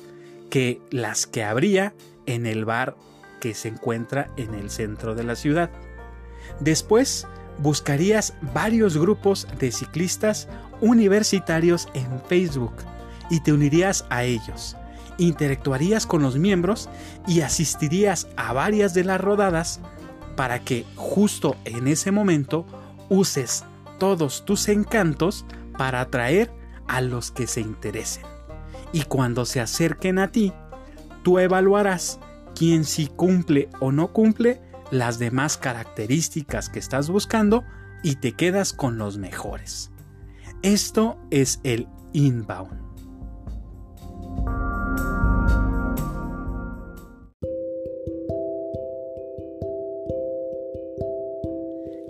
que 0.51 0.81
las 0.91 1.27
que 1.27 1.45
habría 1.45 1.95
en 2.27 2.47
el 2.47 2.65
bar 2.65 2.97
que 3.43 3.55
se 3.55 3.67
encuentra 3.67 4.29
en 4.37 4.55
el 4.55 4.71
centro 4.71 5.17
de 5.17 5.25
la 5.25 5.35
ciudad. 5.35 5.69
Después, 6.61 7.27
buscarías 7.59 8.35
varios 8.55 8.97
grupos 8.97 9.49
de 9.59 9.73
ciclistas 9.73 10.49
universitarios 10.81 11.89
en 11.93 12.23
Facebook 12.29 12.73
y 13.31 13.41
te 13.41 13.53
unirías 13.53 14.07
a 14.11 14.23
ellos. 14.23 14.77
Interactuarías 15.19 16.07
con 16.07 16.23
los 16.23 16.37
miembros 16.39 16.89
y 17.27 17.41
asistirías 17.41 18.29
a 18.37 18.53
varias 18.53 18.95
de 18.95 19.03
las 19.03 19.21
rodadas 19.21 19.81
para 20.37 20.61
que 20.61 20.87
justo 20.95 21.57
en 21.65 21.89
ese 21.89 22.13
momento 22.13 22.65
uses 23.09 23.65
todos 23.99 24.45
tus 24.45 24.69
encantos 24.69 25.45
para 25.77 26.01
atraer 26.01 26.53
a 26.87 27.01
los 27.01 27.33
que 27.33 27.49
se 27.49 27.61
interesen. 27.61 28.23
Y 28.93 29.03
cuando 29.03 29.47
se 29.47 29.61
acerquen 29.61 30.21
a 30.21 30.31
ti, 30.31 30.53
tú 31.25 31.41
evaluarás 31.41 32.21
quien 32.55 32.85
si 32.85 33.07
cumple 33.07 33.69
o 33.81 33.93
no 33.93 34.13
cumple 34.13 34.61
las 34.91 35.19
demás 35.19 35.57
características 35.57 36.69
que 36.69 36.79
estás 36.79 37.09
buscando 37.09 37.65
y 38.03 38.17
te 38.17 38.33
quedas 38.33 38.73
con 38.73 38.99
los 38.99 39.19
mejores. 39.19 39.91
Esto 40.63 41.19
es 41.31 41.61
el 41.65 41.89
inbound. 42.13 42.81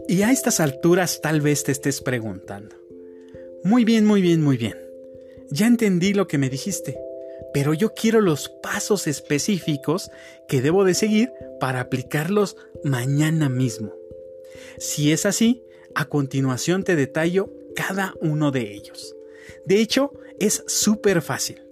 Y 0.08 0.22
a 0.22 0.30
estas 0.30 0.60
alturas 0.60 1.20
tal 1.22 1.40
vez 1.40 1.64
te 1.64 1.72
estés 1.72 2.02
preguntando. 2.02 2.76
Muy 3.64 3.84
bien, 3.84 4.04
muy 4.04 4.20
bien, 4.20 4.42
muy 4.42 4.56
bien. 4.56 4.76
Ya 5.50 5.66
entendí 5.66 6.12
lo 6.12 6.26
que 6.26 6.36
me 6.36 6.50
dijiste 6.50 6.98
pero 7.52 7.74
yo 7.74 7.94
quiero 7.94 8.20
los 8.20 8.48
pasos 8.48 9.06
específicos 9.06 10.10
que 10.48 10.62
debo 10.62 10.84
de 10.84 10.94
seguir 10.94 11.32
para 11.60 11.80
aplicarlos 11.80 12.56
mañana 12.84 13.48
mismo. 13.48 13.92
Si 14.78 15.12
es 15.12 15.26
así, 15.26 15.62
a 15.94 16.06
continuación 16.06 16.84
te 16.84 16.96
detallo 16.96 17.52
cada 17.74 18.14
uno 18.20 18.50
de 18.50 18.72
ellos. 18.72 19.14
De 19.64 19.80
hecho, 19.80 20.12
es 20.38 20.64
súper 20.66 21.22
fácil. 21.22 21.62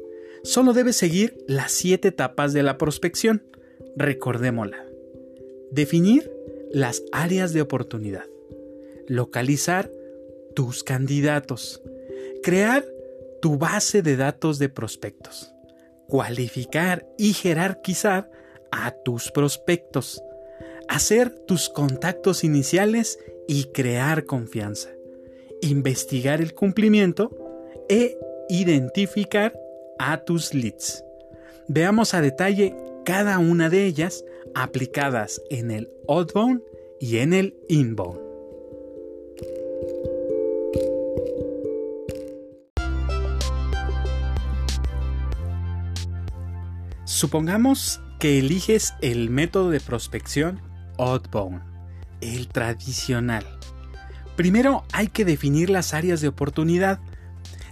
Solo 0.43 0.73
debes 0.73 0.97
seguir 0.97 1.37
las 1.47 1.73
siete 1.73 2.09
etapas 2.09 2.53
de 2.53 2.63
la 2.63 2.79
prospección. 2.79 3.43
Recordémosla. 3.97 4.87
Definir 5.71 6.31
las 6.71 7.03
áreas 7.13 7.53
de 7.53 7.61
oportunidad. 7.61 8.25
Localizar 9.07 9.91
tus 10.55 10.83
candidatos. 10.83 11.83
Crear 12.43 12.85
tu 13.43 13.59
base 13.59 14.03
de 14.03 14.17
datos 14.17 14.59
de 14.59 14.69
prospectos. 14.69 15.53
Cualificar 16.11 17.07
y 17.17 17.33
jerarquizar 17.33 18.31
a 18.71 18.91
tus 18.91 19.31
prospectos. 19.31 20.23
Hacer 20.89 21.31
tus 21.31 21.69
contactos 21.69 22.45
iniciales 22.45 23.19
y 23.47 23.67
crear 23.73 24.25
confianza. 24.25 24.91
Investigar 25.63 26.41
el 26.41 26.53
cumplimiento 26.53 27.31
e 27.89 28.19
identificar 28.49 29.59
a 29.99 30.25
tus 30.25 30.53
leads. 30.53 31.05
Veamos 31.69 32.15
a 32.15 32.21
detalle 32.21 32.75
cada 33.05 33.39
una 33.39 33.71
de 33.71 33.87
ellas 33.87 34.25
aplicadas 34.55 35.41
en 35.51 35.71
el 35.71 35.89
outbound 36.09 36.63
y 36.99 37.19
en 37.19 37.33
el 37.33 37.57
inbound. 37.69 38.30
Supongamos 47.21 48.01
que 48.19 48.39
eliges 48.39 48.95
el 49.03 49.29
método 49.29 49.69
de 49.69 49.79
prospección 49.79 50.63
outbound, 50.97 51.61
el 52.23 52.49
tradicional. 52.49 53.45
Primero 54.37 54.85
hay 54.91 55.09
que 55.09 55.27
definir 55.27 55.69
las 55.69 55.93
áreas 55.93 56.23
de 56.23 56.29
oportunidad 56.29 56.99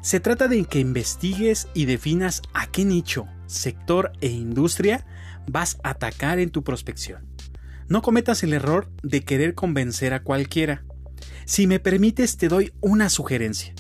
se 0.03 0.21
trata 0.21 0.49
de 0.49 0.63
que 0.67 0.81
investigues 0.81 1.67
y 1.73 1.87
definas 1.87 2.43
a 2.53 2.67
qué 2.67 2.85
nicho, 2.85 3.27
sector 3.47 4.13
e 4.21 4.27
industria 4.27 5.07
vas 5.51 5.79
a 5.83 5.93
atacar 5.93 6.39
en 6.41 6.51
tu 6.51 6.63
prospección. 6.63 7.27
No 7.89 8.03
cometas 8.03 8.43
el 8.43 8.53
error 8.53 8.93
de 9.03 9.25
querer 9.25 9.55
convencer 9.55 10.13
a 10.13 10.23
cualquiera. 10.23 10.85
Si 11.47 11.67
me 11.67 11.81
permites, 11.81 12.37
te 12.37 12.49
doy 12.49 12.75
una 12.83 13.09
sugerencia. 13.09 13.73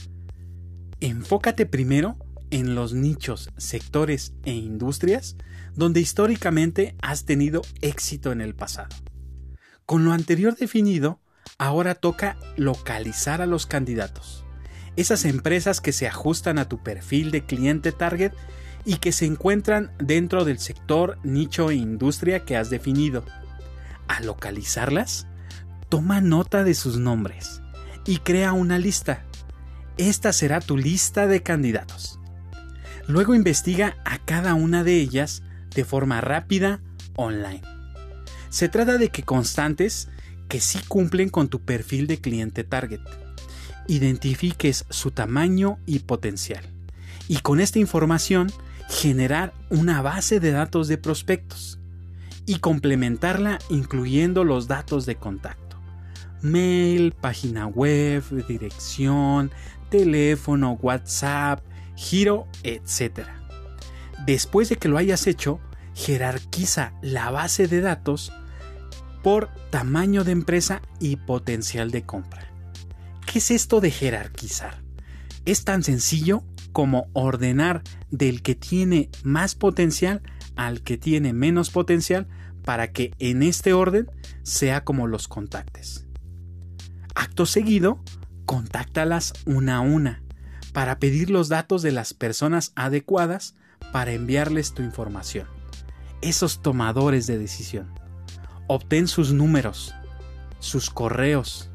Enfócate 1.01 1.67
primero 1.67 2.17
en 2.51 2.75
los 2.75 2.93
nichos, 2.93 3.51
sectores 3.57 4.33
e 4.45 4.53
industrias 4.53 5.37
donde 5.75 6.01
históricamente 6.01 6.97
has 7.03 7.25
tenido 7.25 7.63
éxito 7.81 8.33
en 8.33 8.41
el 8.41 8.55
pasado. 8.55 8.95
Con 9.87 10.05
lo 10.05 10.13
anterior 10.13 10.57
definido, 10.57 11.21
ahora 11.57 11.95
toca 11.95 12.37
localizar 12.57 13.41
a 13.41 13.47
los 13.47 13.67
candidatos 13.67 14.45
esas 14.99 15.25
empresas 15.27 15.81
que 15.81 15.93
se 15.93 16.09
ajustan 16.09 16.59
a 16.59 16.69
tu 16.69 16.83
perfil 16.83 17.31
de 17.31 17.45
cliente 17.45 17.93
target 17.93 18.33
y 18.85 18.97
que 18.97 19.13
se 19.13 19.27
encuentran 19.27 19.93
dentro 19.99 20.45
del 20.45 20.59
sector, 20.59 21.19
nicho 21.23 21.71
e 21.71 21.77
industria 21.77 22.45
que 22.45 22.57
has 22.57 22.69
definido. 22.69 23.25
Al 24.09 24.27
localizarlas, 24.27 25.29
toma 25.89 26.21
nota 26.21 26.65
de 26.65 26.75
sus 26.75 26.99
nombres 26.99 27.63
y 28.07 28.19
crea 28.19 28.53
una 28.53 28.81
lista. 28.81 29.25
Esta 29.99 30.33
será 30.33 30.61
tu 30.61 30.77
lista 30.77 31.29
de 31.29 31.45
candidatos. 31.45 32.18
Luego 33.09 33.35
investiga 33.35 33.97
a 34.05 34.19
cada 34.19 34.55
una 34.55 34.85
de 34.85 35.01
ellas 35.01 35.43
de 35.75 35.85
forma 35.85 36.21
rápida 36.21 36.81
online. 37.17 37.63
Se 38.51 38.69
trata 38.69 38.99
de 38.99 39.09
que 39.09 39.23
constantes 39.23 40.09
que 40.49 40.61
sí 40.61 40.79
cumplen 40.87 41.31
con 41.31 41.49
tu 41.49 41.61
perfil 41.61 42.07
de 42.07 42.21
cliente 42.21 42.65
target 42.65 43.01
identifiques 43.89 44.85
su 44.91 45.11
tamaño 45.11 45.79
y 45.87 46.01
potencial. 46.01 46.63
Y 47.27 47.39
con 47.39 47.61
esta 47.61 47.79
información 47.79 48.53
generar 48.89 49.53
una 49.71 50.03
base 50.03 50.41
de 50.41 50.53
datos 50.53 50.89
de 50.89 50.99
prospectos 50.99 51.79
y 52.47 52.59
complementarla 52.59 53.59
incluyendo 53.69 54.45
los 54.45 54.69
datos 54.69 55.07
de 55.07 55.17
contacto. 55.17 55.77
Mail, 56.41 57.13
página 57.13 57.67
web, 57.67 58.23
dirección, 58.47 59.51
teléfono, 59.91 60.79
WhatsApp, 60.81 61.63
giro, 61.99 62.47
etc. 62.63 63.27
Después 64.25 64.69
de 64.69 64.77
que 64.77 64.89
lo 64.89 64.99
hayas 64.99 65.27
hecho, 65.27 65.59
jerarquiza 65.95 66.93
la 67.03 67.31
base 67.31 67.67
de 67.67 67.81
datos 67.81 68.33
por 69.23 69.51
tamaño 69.71 70.23
de 70.23 70.31
empresa 70.31 70.81
y 71.01 71.17
potencial 71.17 71.91
de 71.91 72.05
compra. 72.05 72.47
¿Qué 73.27 73.41
es 73.41 73.51
esto 73.51 73.81
de 73.81 73.91
jerarquizar? 73.91 74.81
Es 75.45 75.65
tan 75.65 75.83
sencillo 75.83 76.45
como 76.73 77.09
ordenar 77.15 77.83
del 78.11 78.43
que 78.43 78.55
tiene 78.55 79.11
más 79.25 79.57
potencial 79.57 80.23
al 80.55 80.83
que 80.83 80.99
tiene 80.99 81.33
menos 81.33 81.71
potencial 81.71 82.29
para 82.65 82.93
que 82.93 83.13
en 83.19 83.43
este 83.43 83.73
orden 83.73 84.09
sea 84.45 84.85
como 84.85 85.09
los 85.09 85.27
contactes. 85.27 86.07
Acto 87.17 87.45
seguido, 87.45 88.05
contáctalas 88.45 89.33
una 89.47 89.79
a 89.79 89.81
una 89.81 90.23
para 90.73 90.99
pedir 90.99 91.31
los 91.31 91.49
datos 91.49 91.83
de 91.83 91.93
las 91.93 92.15
personas 92.15 92.73
adecuadas 92.75 93.55
para 93.93 94.13
enviarles 94.13 94.75
tu 94.75 94.83
información. 94.83 95.47
Esos 96.21 96.63
tomadores 96.63 97.27
de 97.27 97.39
decisión. 97.39 97.93
Obtén 98.67 99.09
sus 99.09 99.33
números, 99.33 99.95
sus 100.59 100.91
correos, 100.91 101.71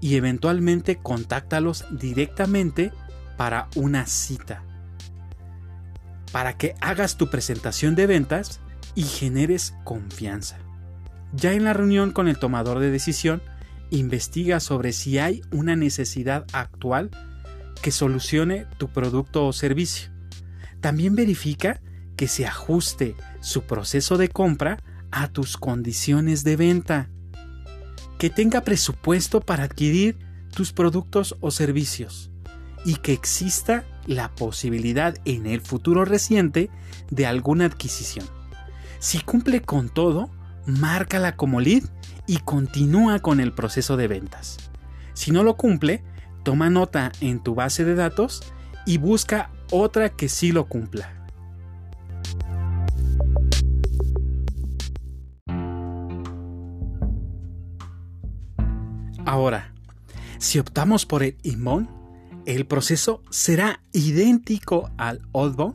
y 0.00 0.16
eventualmente 0.16 0.96
contáctalos 0.96 1.84
directamente 1.90 2.92
para 3.36 3.68
una 3.74 4.06
cita. 4.06 4.62
Para 6.32 6.56
que 6.56 6.74
hagas 6.80 7.16
tu 7.16 7.30
presentación 7.30 7.94
de 7.94 8.06
ventas 8.06 8.60
y 8.94 9.02
generes 9.02 9.74
confianza. 9.84 10.58
Ya 11.32 11.52
en 11.52 11.64
la 11.64 11.72
reunión 11.72 12.12
con 12.12 12.28
el 12.28 12.38
tomador 12.38 12.78
de 12.78 12.90
decisión, 12.90 13.42
investiga 13.90 14.60
sobre 14.60 14.92
si 14.92 15.18
hay 15.18 15.42
una 15.50 15.76
necesidad 15.76 16.46
actual 16.52 17.10
que 17.82 17.90
solucione 17.90 18.66
tu 18.78 18.88
producto 18.88 19.46
o 19.46 19.52
servicio. 19.52 20.10
También 20.80 21.14
verifica 21.14 21.80
que 22.16 22.28
se 22.28 22.46
ajuste 22.46 23.14
su 23.40 23.62
proceso 23.62 24.16
de 24.16 24.28
compra 24.28 24.78
a 25.10 25.28
tus 25.28 25.56
condiciones 25.56 26.44
de 26.44 26.56
venta 26.56 27.08
que 28.18 28.30
tenga 28.30 28.62
presupuesto 28.62 29.40
para 29.40 29.64
adquirir 29.64 30.18
tus 30.54 30.72
productos 30.72 31.36
o 31.40 31.50
servicios 31.50 32.30
y 32.84 32.96
que 32.96 33.12
exista 33.12 33.84
la 34.06 34.34
posibilidad 34.34 35.16
en 35.24 35.46
el 35.46 35.60
futuro 35.60 36.04
reciente 36.04 36.70
de 37.10 37.26
alguna 37.26 37.66
adquisición. 37.66 38.26
Si 38.98 39.20
cumple 39.20 39.60
con 39.60 39.88
todo, 39.88 40.30
márcala 40.66 41.36
como 41.36 41.60
lead 41.60 41.84
y 42.26 42.38
continúa 42.38 43.18
con 43.20 43.40
el 43.40 43.52
proceso 43.52 43.96
de 43.96 44.08
ventas. 44.08 44.56
Si 45.14 45.30
no 45.30 45.42
lo 45.42 45.56
cumple, 45.56 46.02
toma 46.46 46.70
nota 46.70 47.10
en 47.20 47.40
tu 47.40 47.56
base 47.56 47.84
de 47.84 47.96
datos 47.96 48.40
y 48.86 48.98
busca 48.98 49.50
otra 49.72 50.10
que 50.10 50.28
sí 50.28 50.52
lo 50.52 50.68
cumpla. 50.68 51.12
Ahora, 59.24 59.74
si 60.38 60.60
optamos 60.60 61.04
por 61.04 61.24
el 61.24 61.36
inbound, 61.42 61.88
el 62.46 62.64
proceso 62.64 63.24
será 63.28 63.80
idéntico 63.92 64.92
al 64.98 65.22
outbound 65.32 65.74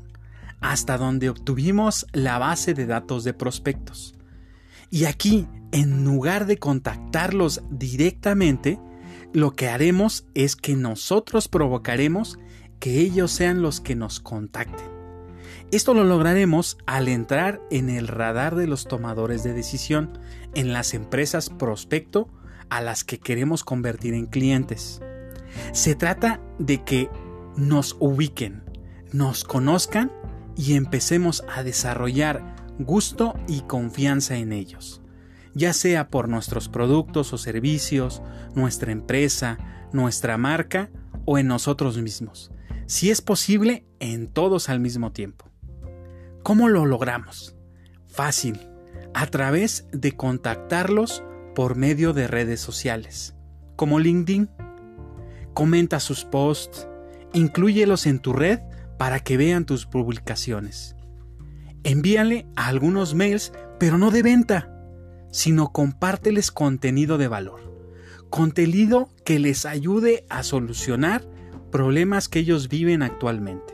hasta 0.62 0.98
donde 0.98 1.30
obtuvimos 1.30 2.08
la 2.14 2.38
base 2.38 2.74
de 2.74 2.86
datos 2.86 3.26
de 3.26 3.34
prospectos. 3.34 4.16
Y 4.90 5.04
aquí, 5.04 5.50
en 5.74 6.06
lugar 6.06 6.46
de 6.46 6.60
contactarlos 6.60 7.62
directamente, 7.70 8.80
lo 9.34 9.52
que 9.52 9.70
haremos 9.70 10.26
es 10.34 10.56
que 10.56 10.76
nosotros 10.76 11.48
provocaremos 11.48 12.38
que 12.80 13.00
ellos 13.00 13.32
sean 13.32 13.62
los 13.62 13.80
que 13.80 13.96
nos 13.96 14.20
contacten. 14.20 14.90
Esto 15.72 15.94
lo 15.94 16.04
lograremos 16.04 16.78
al 16.86 17.08
entrar 17.08 17.62
en 17.70 17.90
el 17.90 18.08
radar 18.08 18.56
de 18.56 18.68
los 18.68 18.88
tomadores 18.88 19.44
de 19.44 19.54
decisión 19.54 20.20
en 20.54 20.74
las 20.74 20.94
empresas 20.94 21.50
prospecto 21.50 22.28
a 22.70 22.82
las 22.82 23.04
que 23.04 23.20
queremos 23.20 23.64
convertir 23.64 24.14
en 24.14 24.26
clientes. 24.26 25.02
Se 25.72 25.96
trata 25.96 26.42
de 26.60 26.84
que 26.84 27.10
nos 27.56 27.96
ubiquen, 28.00 28.64
nos 29.14 29.44
conozcan 29.44 30.12
y 30.58 30.74
empecemos 30.74 31.44
a 31.54 31.64
desarrollar 31.64 32.56
gusto 32.80 33.36
y 33.48 33.62
confianza 33.62 34.38
en 34.38 34.54
ellos, 34.54 35.01
ya 35.54 35.74
sea 35.74 36.10
por 36.10 36.30
nuestros 36.30 36.70
productos 36.70 37.34
o 37.34 37.38
servicios, 37.38 38.22
nuestra 38.56 38.92
empresa, 38.92 39.58
nuestra 39.92 40.38
marca 40.38 40.90
o 41.26 41.38
en 41.38 41.48
nosotros 41.48 41.98
mismos, 41.98 42.52
si 42.86 43.10
es 43.10 43.22
posible 43.22 43.86
en 44.00 44.28
todos 44.28 44.70
al 44.70 44.80
mismo 44.80 45.12
tiempo. 45.12 45.46
¿Cómo 46.44 46.70
lo 46.70 46.86
logramos? 46.86 47.56
Fácil, 48.08 48.60
a 49.14 49.28
través 49.28 49.88
de 49.92 50.14
contactarlos 50.14 51.24
por 51.54 51.76
medio 51.76 52.14
de 52.14 52.28
redes 52.28 52.60
sociales, 52.60 53.36
como 53.76 54.00
LinkedIn. 54.00 54.50
Comenta 55.54 56.00
sus 56.00 56.24
posts, 56.24 56.88
inclúyelos 57.34 58.06
en 58.06 58.20
tu 58.20 58.34
red 58.34 58.60
para 58.98 59.20
que 59.20 59.38
vean 59.38 59.66
tus 59.66 59.86
publicaciones. 59.86 60.96
Envíale 61.84 62.48
algunos 62.56 63.16
mails, 63.16 63.52
pero 63.80 63.98
no 63.98 64.12
de 64.12 64.24
venta, 64.24 64.81
sino 65.32 65.72
compárteles 65.72 66.52
contenido 66.52 67.18
de 67.18 67.28
valor. 67.28 67.72
Contenido 68.30 69.10
que 69.26 69.40
les 69.40 69.66
ayude 69.66 70.26
a 70.30 70.44
solucionar 70.44 71.26
problemas 71.72 72.30
que 72.30 72.40
ellos 72.40 72.70
viven 72.70 73.02
actualmente. 73.02 73.74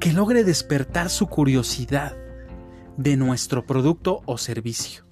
Que 0.00 0.12
logre 0.12 0.44
despertar 0.44 1.10
su 1.10 1.26
curiosidad 1.26 2.16
de 2.96 3.16
nuestro 3.16 3.66
producto 3.66 4.22
o 4.26 4.38
servicio, 4.38 5.04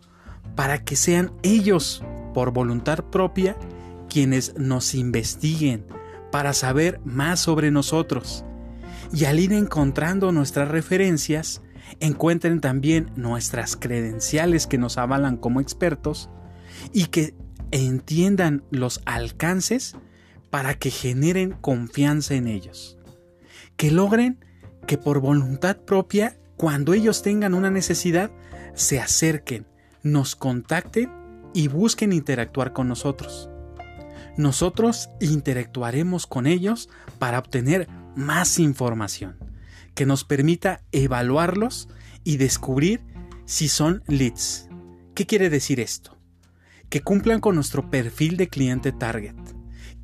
para 0.54 0.82
que 0.84 0.96
sean 0.96 1.32
ellos, 1.42 2.02
por 2.34 2.52
voluntad 2.52 3.04
propia, 3.04 3.56
quienes 4.08 4.54
nos 4.58 4.94
investiguen 4.94 5.86
para 6.32 6.52
saber 6.52 7.00
más 7.04 7.40
sobre 7.40 7.70
nosotros. 7.70 8.44
Y 9.12 9.24
al 9.24 9.38
ir 9.38 9.52
encontrando 9.52 10.32
nuestras 10.32 10.68
referencias, 10.68 11.62
encuentren 12.00 12.60
también 12.60 13.10
nuestras 13.16 13.76
credenciales 13.76 14.66
que 14.66 14.78
nos 14.78 14.98
avalan 14.98 15.36
como 15.36 15.60
expertos 15.60 16.30
y 16.92 17.06
que 17.06 17.34
entiendan 17.70 18.64
los 18.70 19.00
alcances 19.04 19.96
para 20.50 20.74
que 20.74 20.90
generen 20.90 21.52
confianza 21.52 22.34
en 22.34 22.48
ellos. 22.48 22.98
Que 23.76 23.90
logren 23.90 24.44
que 24.86 24.98
por 24.98 25.20
voluntad 25.20 25.76
propia, 25.78 26.38
cuando 26.56 26.94
ellos 26.94 27.22
tengan 27.22 27.54
una 27.54 27.70
necesidad, 27.70 28.30
se 28.74 29.00
acerquen, 29.00 29.66
nos 30.02 30.36
contacten 30.36 31.10
y 31.54 31.68
busquen 31.68 32.12
interactuar 32.12 32.72
con 32.72 32.88
nosotros. 32.88 33.50
Nosotros 34.36 35.08
interactuaremos 35.20 36.26
con 36.26 36.46
ellos 36.46 36.88
para 37.18 37.38
obtener 37.38 37.88
más 38.14 38.58
información 38.58 39.36
que 39.96 40.06
nos 40.06 40.22
permita 40.24 40.82
evaluarlos 40.92 41.88
y 42.22 42.36
descubrir 42.36 43.00
si 43.46 43.66
son 43.66 44.04
leads. 44.06 44.68
¿Qué 45.14 45.26
quiere 45.26 45.50
decir 45.50 45.80
esto? 45.80 46.18
Que 46.90 47.00
cumplan 47.00 47.40
con 47.40 47.54
nuestro 47.54 47.90
perfil 47.90 48.36
de 48.36 48.48
cliente 48.48 48.92
target, 48.92 49.34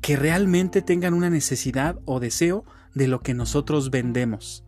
que 0.01 0.17
realmente 0.17 0.81
tengan 0.81 1.13
una 1.13 1.29
necesidad 1.29 1.99
o 2.05 2.19
deseo 2.19 2.65
de 2.95 3.07
lo 3.07 3.21
que 3.21 3.35
nosotros 3.35 3.91
vendemos, 3.91 4.65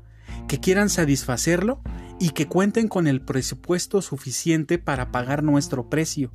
que 0.48 0.60
quieran 0.60 0.90
satisfacerlo 0.90 1.82
y 2.20 2.30
que 2.30 2.48
cuenten 2.48 2.88
con 2.88 3.08
el 3.08 3.22
presupuesto 3.22 4.04
suficiente 4.04 4.78
para 4.78 5.12
pagar 5.12 5.42
nuestro 5.42 5.90
precio 5.90 6.32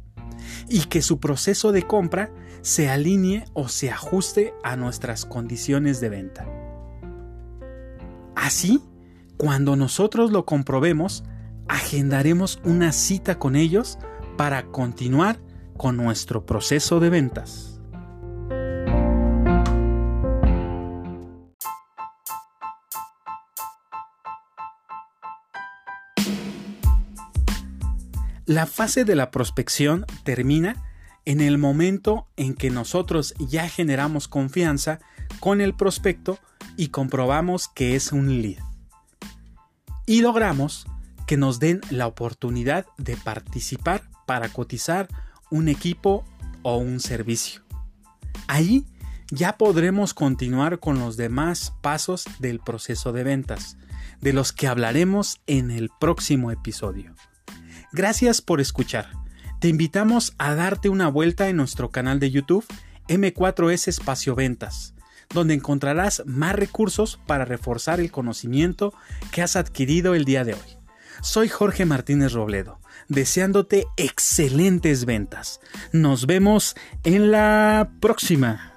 y 0.69 0.81
que 0.87 1.01
su 1.01 1.21
proceso 1.21 1.71
de 1.71 1.85
compra 1.85 2.33
se 2.63 2.91
alinee 2.91 3.45
o 3.55 3.69
se 3.69 3.91
ajuste 3.91 4.53
a 4.65 4.75
nuestras 4.75 5.27
condiciones 5.27 6.01
de 6.01 6.09
venta. 6.09 6.60
Así, 8.41 8.83
cuando 9.37 9.77
nosotros 9.77 10.33
lo 10.33 10.47
comprobemos, 10.47 11.25
agendaremos 11.69 12.59
una 12.65 12.91
cita 12.91 13.39
con 13.39 13.55
ellos 13.55 13.99
para 14.39 14.65
continuar 14.69 15.39
con 15.77 15.99
nuestro 15.99 16.47
proceso 16.47 17.01
de 17.01 17.11
ventas. 17.11 17.83
La 28.47 28.67
fase 28.67 29.05
de 29.05 29.17
la 29.17 29.31
prospección 29.31 30.07
termina 30.25 30.83
en 31.27 31.43
el 31.43 31.59
momento 31.59 32.27
en 32.37 32.55
que 32.55 32.71
nosotros 32.71 33.35
ya 33.39 33.69
generamos 33.69 34.29
confianza 34.29 34.99
con 35.41 35.61
el 35.61 35.75
prospecto 35.75 36.39
y 36.81 36.89
comprobamos 36.89 37.69
que 37.69 37.95
es 37.95 38.11
un 38.11 38.41
lead. 38.41 38.57
Y 40.07 40.23
logramos 40.23 40.87
que 41.27 41.37
nos 41.37 41.61
den 41.61 41.83
la 41.91 42.07
oportunidad 42.07 42.87
de 42.97 43.19
participar 43.19 44.03
para 44.27 44.49
cotizar 44.49 45.07
un 45.51 45.69
equipo 45.69 46.25
o 46.63 46.79
un 46.79 47.01
servicio. 47.01 47.61
Ahí 48.49 48.87
ya 49.31 49.59
podremos 49.59 50.15
continuar 50.15 50.81
con 50.81 50.99
los 50.99 51.19
demás 51.19 51.75
pasos 51.83 52.25
del 52.39 52.61
proceso 52.61 53.13
de 53.13 53.25
ventas, 53.25 53.77
de 54.23 54.33
los 54.33 54.55
que 54.55 54.67
hablaremos 54.67 55.43
en 55.47 55.71
el 55.71 55.91
próximo 56.01 56.51
episodio. 56.51 57.15
Gracias 57.93 58.41
por 58.41 58.59
escuchar. 58.59 59.11
Te 59.61 59.69
invitamos 59.69 60.33
a 60.39 60.55
darte 60.55 60.89
una 60.89 61.09
vuelta 61.09 61.51
en 61.51 61.57
nuestro 61.57 61.91
canal 61.91 62.21
de 62.21 62.31
YouTube 62.31 62.65
M4S 63.07 63.89
Espacio 63.89 64.35
Ventas 64.35 64.95
donde 65.33 65.55
encontrarás 65.55 66.23
más 66.27 66.55
recursos 66.55 67.21
para 67.27 67.45
reforzar 67.45 68.01
el 68.01 68.11
conocimiento 68.11 68.93
que 69.31 69.43
has 69.43 69.57
adquirido 69.57 70.15
el 70.15 70.25
día 70.25 70.45
de 70.45 70.55
hoy. 70.55 70.79
Soy 71.23 71.49
Jorge 71.49 71.85
Martínez 71.85 72.33
Robledo, 72.33 72.81
deseándote 73.09 73.87
excelentes 73.97 75.05
ventas. 75.05 75.61
Nos 75.93 76.27
vemos 76.27 76.75
en 77.05 77.31
la 77.31 77.91
próxima. 78.01 78.70